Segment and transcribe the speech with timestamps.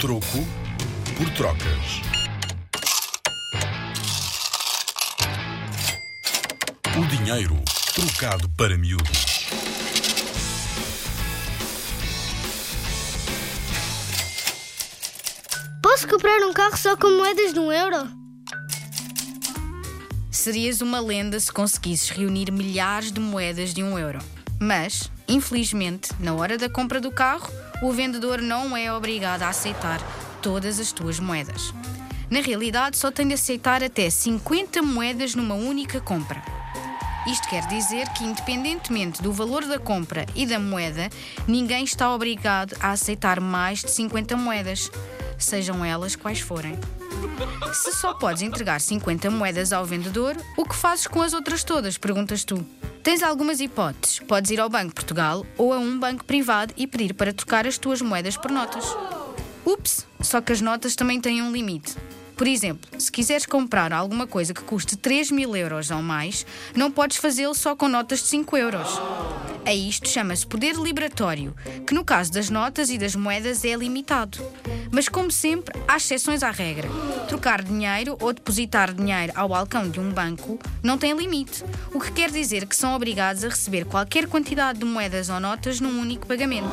[0.00, 0.44] Troco
[1.16, 2.02] por trocas.
[6.98, 7.56] O dinheiro
[7.94, 9.46] trocado para miúdos.
[15.82, 18.08] Posso comprar um carro só com moedas de um euro?
[20.30, 24.18] Serias uma lenda se conseguisses reunir milhares de moedas de um euro.
[24.64, 27.50] Mas, infelizmente, na hora da compra do carro,
[27.82, 30.00] o vendedor não é obrigado a aceitar
[30.40, 31.74] todas as tuas moedas.
[32.30, 36.42] Na realidade, só tem de aceitar até 50 moedas numa única compra.
[37.26, 41.10] Isto quer dizer que, independentemente do valor da compra e da moeda,
[41.46, 44.90] ninguém está obrigado a aceitar mais de 50 moedas,
[45.44, 46.78] sejam elas quais forem.
[47.72, 51.98] Se só podes entregar 50 moedas ao vendedor, o que fazes com as outras todas?
[51.98, 52.64] Perguntas tu.
[53.02, 54.20] Tens algumas hipóteses.
[54.20, 57.76] Podes ir ao Banco Portugal ou a um banco privado e pedir para trocar as
[57.76, 58.84] tuas moedas por notas.
[59.64, 60.06] Ups!
[60.20, 61.96] Só que as notas também têm um limite.
[62.36, 66.90] Por exemplo, se quiseres comprar alguma coisa que custe 3 mil euros ou mais, não
[66.90, 68.88] podes fazê-lo só com notas de 5 euros.
[69.66, 71.54] A isto chama-se poder liberatório,
[71.86, 74.38] que no caso das notas e das moedas é limitado.
[74.90, 76.88] Mas, como sempre, há exceções à regra.
[77.28, 82.12] Trocar dinheiro ou depositar dinheiro ao balcão de um banco não tem limite, o que
[82.12, 86.26] quer dizer que são obrigados a receber qualquer quantidade de moedas ou notas num único
[86.26, 86.68] pagamento.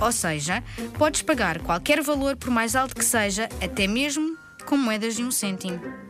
[0.00, 0.64] Ou seja,
[0.96, 5.30] podes pagar qualquer valor, por mais alto que seja, até mesmo com moedas de um
[5.30, 6.09] cêntimo.